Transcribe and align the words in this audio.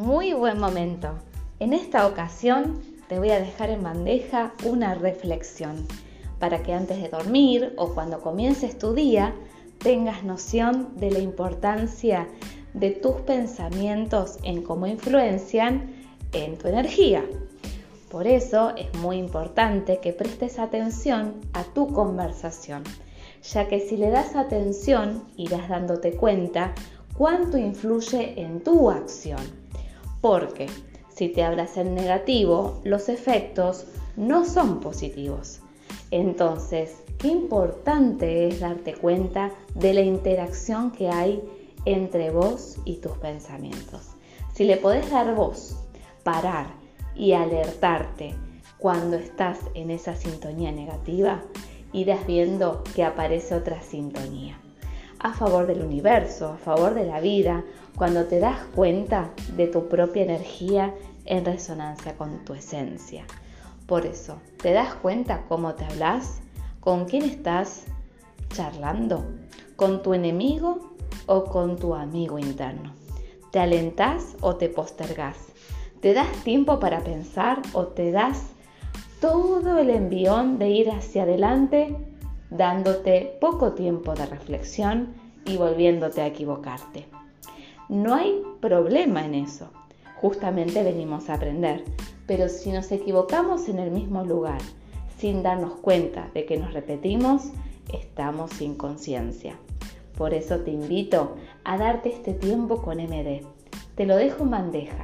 Muy 0.00 0.32
buen 0.32 0.58
momento. 0.58 1.18
En 1.58 1.74
esta 1.74 2.06
ocasión 2.06 2.80
te 3.06 3.18
voy 3.18 3.32
a 3.32 3.38
dejar 3.38 3.68
en 3.68 3.82
bandeja 3.82 4.54
una 4.64 4.94
reflexión 4.94 5.86
para 6.38 6.62
que 6.62 6.72
antes 6.72 7.02
de 7.02 7.10
dormir 7.10 7.74
o 7.76 7.92
cuando 7.92 8.22
comiences 8.22 8.78
tu 8.78 8.94
día 8.94 9.34
tengas 9.76 10.24
noción 10.24 10.96
de 10.96 11.10
la 11.10 11.18
importancia 11.18 12.28
de 12.72 12.92
tus 12.92 13.16
pensamientos 13.16 14.38
en 14.42 14.62
cómo 14.62 14.86
influencian 14.86 15.92
en 16.32 16.56
tu 16.56 16.68
energía. 16.68 17.22
Por 18.10 18.26
eso 18.26 18.72
es 18.76 18.94
muy 19.00 19.18
importante 19.18 19.98
que 19.98 20.14
prestes 20.14 20.58
atención 20.58 21.42
a 21.52 21.62
tu 21.62 21.88
conversación, 21.88 22.84
ya 23.42 23.68
que 23.68 23.80
si 23.80 23.98
le 23.98 24.08
das 24.08 24.34
atención 24.34 25.24
irás 25.36 25.68
dándote 25.68 26.12
cuenta 26.12 26.72
cuánto 27.18 27.58
influye 27.58 28.40
en 28.40 28.64
tu 28.64 28.90
acción. 28.90 29.60
Porque 30.20 30.68
si 31.08 31.28
te 31.28 31.42
hablas 31.42 31.76
en 31.76 31.94
negativo, 31.94 32.80
los 32.84 33.08
efectos 33.08 33.86
no 34.16 34.44
son 34.44 34.80
positivos. 34.80 35.60
Entonces, 36.10 37.02
qué 37.18 37.28
importante 37.28 38.48
es 38.48 38.60
darte 38.60 38.94
cuenta 38.94 39.50
de 39.74 39.94
la 39.94 40.02
interacción 40.02 40.90
que 40.90 41.08
hay 41.08 41.42
entre 41.84 42.30
vos 42.30 42.76
y 42.84 42.96
tus 42.96 43.12
pensamientos. 43.18 44.08
Si 44.54 44.64
le 44.64 44.76
podés 44.76 45.10
dar 45.10 45.34
voz, 45.34 45.76
parar 46.22 46.66
y 47.14 47.32
alertarte 47.32 48.34
cuando 48.78 49.16
estás 49.16 49.58
en 49.74 49.90
esa 49.90 50.16
sintonía 50.16 50.72
negativa, 50.72 51.42
irás 51.92 52.26
viendo 52.26 52.82
que 52.94 53.04
aparece 53.04 53.54
otra 53.54 53.82
sintonía 53.82 54.58
a 55.20 55.34
favor 55.34 55.66
del 55.66 55.82
universo, 55.82 56.48
a 56.48 56.56
favor 56.56 56.94
de 56.94 57.04
la 57.04 57.20
vida, 57.20 57.62
cuando 57.96 58.24
te 58.24 58.40
das 58.40 58.58
cuenta 58.74 59.30
de 59.56 59.66
tu 59.66 59.86
propia 59.88 60.22
energía 60.22 60.94
en 61.26 61.44
resonancia 61.44 62.16
con 62.16 62.44
tu 62.44 62.54
esencia. 62.54 63.24
Por 63.86 64.06
eso, 64.06 64.38
¿te 64.62 64.72
das 64.72 64.94
cuenta 64.94 65.44
cómo 65.48 65.74
te 65.74 65.84
hablas? 65.84 66.40
¿Con 66.80 67.04
quién 67.04 67.24
estás 67.24 67.84
charlando? 68.48 69.24
¿Con 69.76 70.02
tu 70.02 70.14
enemigo 70.14 70.94
o 71.26 71.44
con 71.44 71.76
tu 71.76 71.94
amigo 71.94 72.38
interno? 72.38 72.94
¿Te 73.50 73.58
alentás 73.58 74.36
o 74.40 74.56
te 74.56 74.68
postergás? 74.70 75.36
¿Te 76.00 76.14
das 76.14 76.32
tiempo 76.44 76.80
para 76.80 77.00
pensar 77.00 77.60
o 77.74 77.88
te 77.88 78.10
das 78.10 78.46
todo 79.20 79.78
el 79.78 79.90
envión 79.90 80.58
de 80.58 80.70
ir 80.70 80.90
hacia 80.90 81.24
adelante 81.24 81.94
dándote 82.50 83.36
poco 83.40 83.72
tiempo 83.72 84.14
de 84.14 84.26
reflexión 84.26 85.14
y 85.44 85.56
volviéndote 85.56 86.20
a 86.20 86.26
equivocarte? 86.26 87.06
No 87.88 88.14
hay 88.14 88.42
problema 88.60 89.24
en 89.24 89.34
eso. 89.34 89.70
Justamente 90.16 90.82
venimos 90.82 91.28
a 91.28 91.34
aprender. 91.34 91.84
Pero 92.26 92.48
si 92.48 92.70
nos 92.70 92.92
equivocamos 92.92 93.68
en 93.68 93.78
el 93.78 93.90
mismo 93.90 94.22
lugar, 94.22 94.60
sin 95.18 95.42
darnos 95.42 95.72
cuenta 95.80 96.30
de 96.32 96.46
que 96.46 96.56
nos 96.56 96.72
repetimos, 96.72 97.50
estamos 97.92 98.52
sin 98.52 98.74
conciencia. 98.74 99.58
Por 100.16 100.34
eso 100.34 100.60
te 100.60 100.70
invito 100.70 101.34
a 101.64 101.78
darte 101.78 102.10
este 102.10 102.34
tiempo 102.34 102.82
con 102.82 102.98
MD. 102.98 103.42
Te 103.96 104.06
lo 104.06 104.16
dejo 104.16 104.44
en 104.44 104.50
bandeja. 104.50 104.98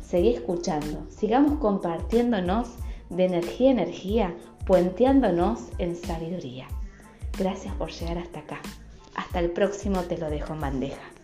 Seguí 0.00 0.30
escuchando, 0.30 1.06
sigamos 1.10 1.58
compartiéndonos 1.58 2.68
de 3.10 3.24
energía 3.24 3.70
a 3.70 3.72
energía, 3.72 4.36
puenteándonos 4.66 5.70
en 5.78 5.96
sabiduría. 5.96 6.68
Gracias 7.38 7.72
por 7.74 7.90
llegar 7.90 8.18
hasta 8.18 8.40
acá. 8.40 8.60
Hasta 9.14 9.38
el 9.38 9.50
próximo 9.52 10.02
te 10.02 10.18
lo 10.18 10.28
dejo 10.28 10.54
en 10.54 10.60
bandeja. 10.60 11.17